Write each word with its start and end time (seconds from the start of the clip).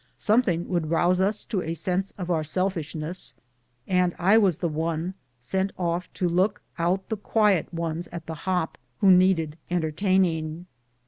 Something 0.17 0.67
would 0.67 0.89
rouse 0.89 1.21
us 1.21 1.43
to 1.43 1.61
a 1.61 1.75
sense 1.75 2.09
of 2.17 2.31
our 2.31 2.43
selfishness, 2.43 3.35
and 3.87 4.15
I 4.17 4.35
was 4.35 4.57
the 4.57 4.67
one 4.67 5.13
sent 5.39 5.71
off 5.77 6.11
to 6.15 6.27
look 6.27 6.63
out 6.79 7.09
the 7.09 7.17
quiet 7.17 7.71
ones 7.71 8.07
at 8.07 8.25
the 8.25 8.33
hop 8.49 8.79
who 8.97 9.11
needed 9.11 9.57
entertaining. 9.69 10.65